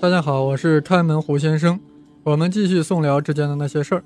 [0.00, 1.80] 大家好，我是开门胡先生。
[2.22, 4.04] 我们继续宋辽之间的那些事儿。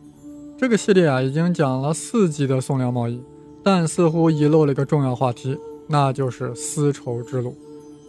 [0.56, 3.22] 这个系列啊，已经讲了四集的宋辽贸易，
[3.62, 5.58] 但似乎遗漏了一个重要话题，
[5.88, 7.54] 那就是丝绸之路。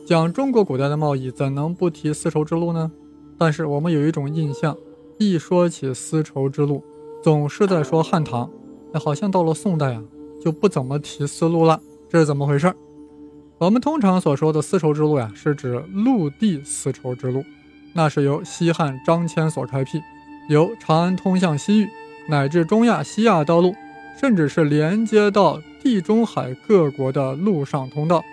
[0.08, 2.90] 讲中国古代的贸易，怎能不提丝绸之路呢？
[3.38, 4.78] 但是我们有一种印象，
[5.18, 6.82] 一说起丝绸之路，
[7.22, 8.50] 总是在说汉唐，
[8.94, 10.02] 那好像到了宋代啊，
[10.42, 12.74] 就不怎么提丝路了，这是怎么回事？
[13.58, 17.44] 我们通常所说的丝绸之路呀，是指陆地丝绸之路。
[17.94, 20.02] 那是由西汉张骞所开辟，
[20.50, 21.90] 由长安通向西域，
[22.28, 23.76] 乃至中亚、西亚道路，
[24.20, 28.24] 甚至是连接到地中海各国的陆上通道。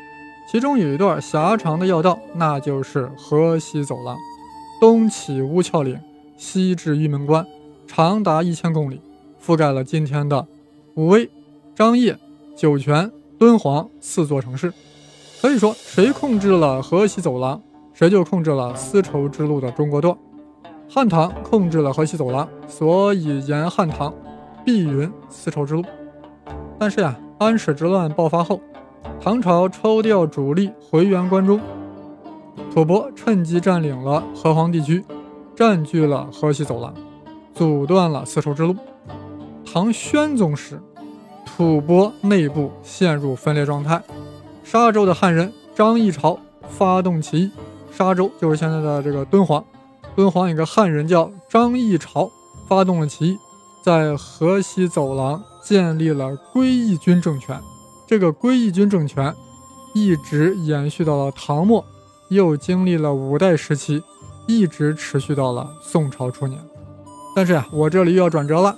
[0.50, 4.16] 其中有一段狭长的要道，那就是河西走廊，
[4.80, 6.00] 东起乌鞘岭，
[6.36, 7.47] 西至玉门关，
[7.86, 9.00] 长达一千公里，
[9.45, 10.47] 覆盖了今天的
[10.95, 11.30] 武威、
[11.77, 12.16] 张掖、
[12.56, 14.72] 酒泉、敦煌四座城市。
[15.41, 17.62] 可以说，谁控制了河西走廊？
[18.00, 20.16] 谁就控制了丝绸之路的中国段，
[20.88, 24.11] 汉唐控制了河西走廊，所以沿汉唐，
[24.64, 25.84] 必云丝绸之路。
[26.78, 28.58] 但是呀，安史之乱爆发后，
[29.20, 31.60] 唐朝抽调主力回援关中，
[32.72, 35.05] 吐蕃趁机占领了河湟地区，
[35.55, 36.94] 占据了河西走廊，
[37.53, 38.75] 阻断了丝绸之路。
[39.70, 40.80] 唐宣宗时，
[41.44, 44.03] 吐蕃内部陷入分裂状态，
[44.64, 47.50] 沙州的汉人张议潮发动起义。
[47.91, 49.64] 沙州就是现在的这个敦煌，
[50.16, 52.30] 敦煌有个汉人叫张议潮，
[52.66, 53.38] 发动了起义，
[53.84, 57.60] 在河西走廊建立了归义军政权。
[58.06, 59.34] 这个归义军政权
[59.94, 61.84] 一直延续到了唐末，
[62.28, 64.02] 又经历了五代时期，
[64.47, 66.60] 一直持续到了宋朝初年。
[67.36, 68.77] 但是呀，我这里又要转折了，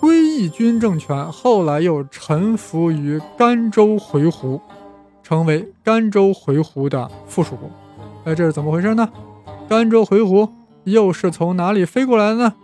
[0.00, 4.60] 归义军政权后来又臣服于甘州回鹘，
[5.22, 7.68] 成为甘州回鹘的附属国。
[8.24, 9.08] 哎，这是怎么回事呢？
[9.68, 10.48] 甘州回鹘
[10.84, 12.54] 又是从哪里飞过来的呢？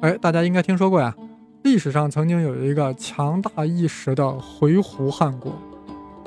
[0.00, 1.14] 哎，大家应该听说过呀。
[1.62, 5.52] 历史上曾经有一个强大一时的回鹘汗国，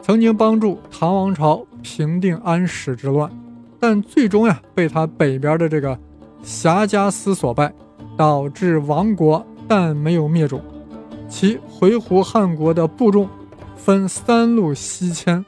[0.02, 3.32] 曾经帮助唐王朝平定安史之乱，
[3.80, 5.98] 但最终呀被他北边的这个
[6.44, 7.74] 辖家司所败，
[8.18, 10.62] 导致亡国，但没有灭种。
[11.30, 13.30] 其回鹘汗国的部众
[13.76, 15.46] 分三路西迁，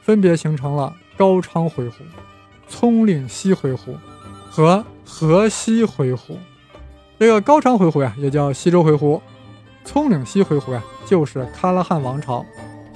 [0.00, 1.92] 分别形成了高昌回鹘。
[2.68, 3.96] 葱岭西回鹘
[4.50, 6.36] 和河西回鹘，
[7.18, 9.20] 这个高昌回鹘呀，也叫西周回鹘；
[9.84, 12.44] 葱岭西回鹘呀，就是喀拉汗王朝；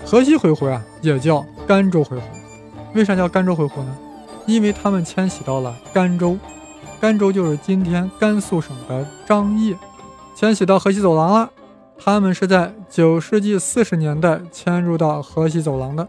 [0.05, 2.21] 河西回鹘呀，也叫甘州回鹘。
[2.95, 3.97] 为啥叫甘州回鹘呢？
[4.47, 6.37] 因为他们迁徙到了甘州，
[7.01, 9.77] 甘州就是今天甘肃省的张掖，
[10.35, 11.51] 迁徙到河西走廊了。
[12.03, 16.09] 他们是在九世纪四十年代迁入到河西走廊的，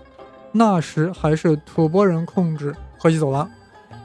[0.54, 2.74] 那时还是吐蕃人控制。
[3.02, 3.50] 河西走廊，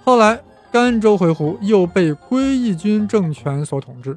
[0.06, 0.40] 后来
[0.72, 4.16] 甘州回鹘又被归义军政权所统治，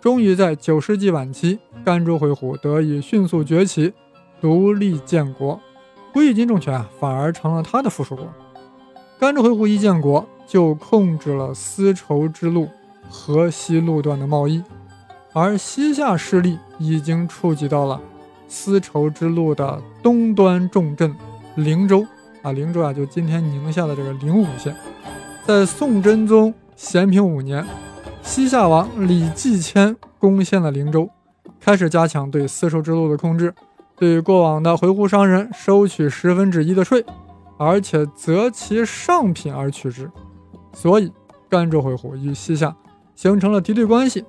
[0.00, 3.92] 终于在九世纪晚期，甘州回鹘得以迅速崛起，
[4.40, 5.60] 独立建国，
[6.14, 8.26] 归义军政权啊反而成了他的附属国。
[9.18, 12.70] 甘州回鹘一建国，就控制了丝绸之路
[13.10, 14.62] 河西路段的贸易，
[15.34, 18.00] 而西夏势力已经触及到了
[18.48, 21.14] 丝绸之路的东端重镇
[21.54, 22.06] 灵州。
[22.46, 24.72] 啊，灵州啊，就今天宁夏的这个灵武县，
[25.44, 27.66] 在宋真宗咸平五年，
[28.22, 31.10] 西夏王李继迁攻陷了灵州，
[31.58, 33.52] 开始加强对丝绸之路的控制，
[33.96, 37.04] 对过往的回鹘商人收取十分之一的税，
[37.58, 40.08] 而且择其上品而取之，
[40.72, 41.10] 所以
[41.48, 42.72] 甘州回鹘与西夏
[43.16, 44.24] 形成了敌对关系。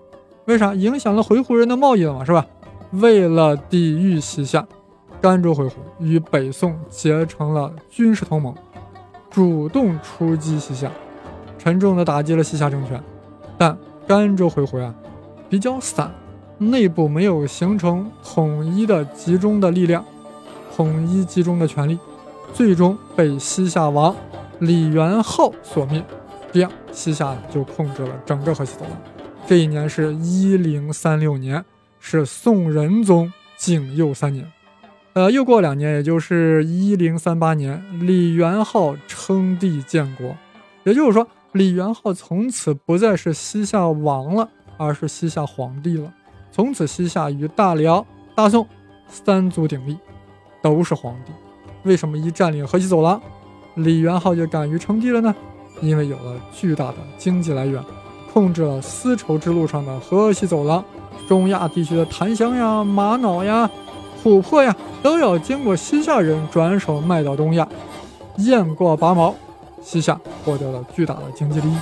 [0.46, 0.74] 为啥？
[0.74, 2.44] 影响了回鹘人的贸易了嘛，是吧？
[2.94, 4.68] 为了抵御西夏。
[5.22, 8.54] 甘州回鹘与北宋结成了军事同盟，
[9.30, 10.92] 主动出击西夏，
[11.58, 13.02] 沉重地打击了西夏政权。
[13.58, 13.76] 但
[14.08, 14.94] 甘州回鹘啊
[15.50, 16.12] 比较散，
[16.60, 20.06] 内部没有形成统一的集中的力量，
[20.76, 21.98] 统一集中的权力，
[22.54, 24.16] 最终被西夏王
[24.60, 26.04] 李元昊所灭。
[26.52, 28.92] 这样，西夏就控制了整个河西走廊。
[29.48, 31.64] 这一年是一零三六年，
[32.00, 34.50] 是宋仁宗景佑三年。
[35.18, 40.38] 呃，又过两年，也就是一零三八年，李元昊称帝建国，
[40.84, 44.48] 也就是说，李元昊从此不再是西夏王了，
[44.78, 46.14] 而是西夏皇帝了。
[46.52, 48.06] 从此，西夏与大辽、
[48.36, 48.64] 大宋
[49.08, 49.98] 三足鼎立，
[50.62, 51.32] 都是皇帝。
[51.82, 53.20] 为什么一占领河西走廊，
[53.74, 55.36] 李元昊就敢于称帝了呢？
[55.82, 57.84] 因为有了巨大的经济来源，
[58.32, 60.86] 控制了丝绸之路上的河西走廊，
[61.28, 63.68] 中亚地区的檀香呀、玛瑙呀。
[64.28, 67.68] 琥珀呀，都要经过西夏人转手卖到东亚，
[68.38, 69.34] 雁过拔毛，
[69.82, 71.78] 西夏获得了巨大的经济利益。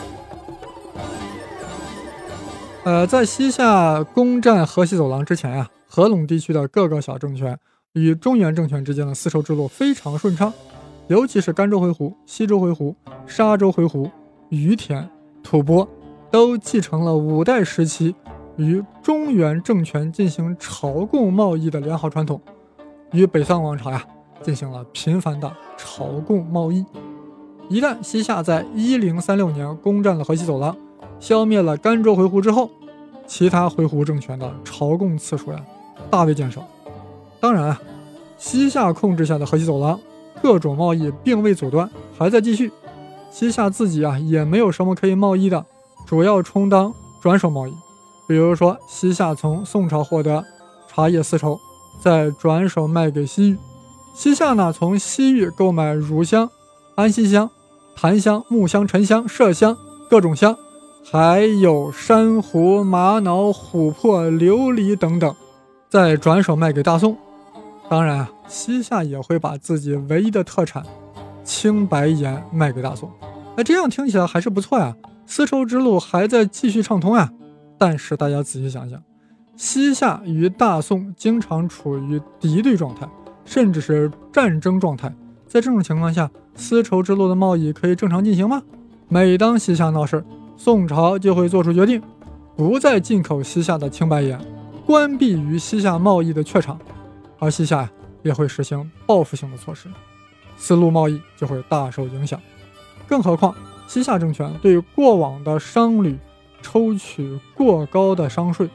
[2.83, 7.57] 呃，在西夏攻占河西走廊之前呀，河陇地区的各个小政权
[7.93, 10.53] 与中原政权之间的丝绸之路非常顺畅，
[11.07, 12.93] 尤其是甘州回鹘、西周回鹘、
[13.25, 14.11] 沙州回鹘、
[14.49, 15.09] 于田、
[15.41, 15.87] 吐蕃，
[16.29, 18.13] 都继承了五代时期
[18.57, 22.39] 与中原政权进行朝贡贸易的良好传统，
[23.11, 24.03] 与北宋王朝呀
[24.41, 26.85] 进行了频繁的朝贡贸易。
[27.67, 30.75] 一旦西夏在一零三六年攻占了河西走廊，
[31.19, 32.69] 消灭了甘州回鹘之后，
[33.25, 35.59] 其他回鹘政权的朝贡次数呀
[36.09, 36.65] 大为减少。
[37.39, 37.75] 当然，
[38.37, 39.99] 西夏控制下的河西走廊
[40.41, 42.71] 各种贸易并未阻断，还在继续。
[43.31, 45.65] 西夏自己啊也没有什么可以贸易的，
[46.05, 47.73] 主要充当转手贸易。
[48.27, 50.43] 比如说，西夏从宋朝获得
[50.87, 51.59] 茶叶丝绸，
[52.01, 53.57] 再转手卖给西域。
[54.13, 56.49] 西夏呢从西域购买乳香、
[56.95, 57.49] 安息香、
[57.95, 59.77] 檀香、木香、沉香、麝香
[60.09, 60.57] 各种香。
[61.07, 65.35] 还有珊瑚、玛瑙、琥珀、琉璃等等，
[65.87, 67.15] 再转手卖给大宋。
[67.87, 70.83] 当然啊，西夏也会把自己唯一的特产
[71.43, 73.11] 青白盐卖给大宋。
[73.55, 74.95] 哎，这样听起来还是不错呀，
[75.27, 77.29] 丝绸之路还在继续畅通呀。
[77.77, 79.01] 但是大家仔细想想，
[79.55, 83.07] 西夏与大宋经常处于敌对状态，
[83.43, 85.13] 甚至是战争状态。
[85.47, 88.61] 在这种情况下，丝绸之路的贸易可以正常进行吗？
[89.07, 90.23] 每当西夏闹事，
[90.57, 92.01] 宋朝就会做出决定，
[92.55, 94.39] 不再进口西夏的青白盐，
[94.85, 96.79] 关闭与西夏贸易的榷场，
[97.39, 97.89] 而西夏
[98.23, 99.87] 也会实行报复性的措施，
[100.57, 102.39] 丝路贸易就会大受影响。
[103.07, 103.53] 更何况
[103.87, 106.17] 西夏政权对过往的商旅
[106.65, 108.67] 抽取过高的商税，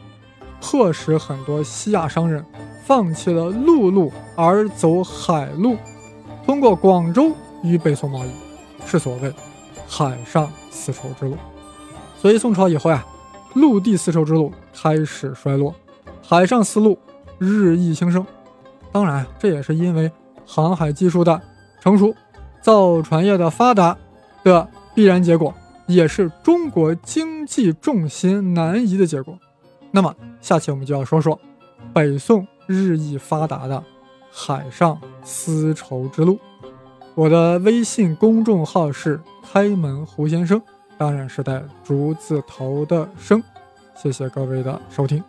[0.60, 2.44] 迫使很多西亚商人
[2.87, 5.76] 放弃了陆路而走海路，
[6.46, 7.32] 通过广州
[7.64, 8.31] 与北宋贸易，
[8.87, 9.34] 是所谓
[9.88, 11.37] 海上丝绸之路。
[12.16, 13.04] 所以宋朝以后呀，
[13.54, 15.75] 陆地丝绸之路开始衰落，
[16.22, 16.96] 海上丝路
[17.38, 18.25] 日益兴盛。
[18.92, 20.12] 当然，这也是因为
[20.46, 21.40] 航海技术的
[21.81, 22.14] 成熟、
[22.62, 23.98] 造船业的发达
[24.44, 25.52] 的必然结果，
[25.92, 29.38] 也是中国经济重心南移的结果。
[29.90, 31.38] 那么，下期我们就要说说
[31.92, 33.82] 北宋日益发达的
[34.31, 36.38] 海上丝绸之路。
[37.14, 39.20] 我的微信公众号是
[39.52, 40.60] 开门胡先生。
[40.96, 43.42] 当然是带竹字头的生，
[43.96, 45.25] 谢谢各位的收听。